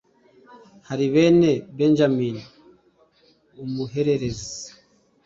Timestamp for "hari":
0.87-1.05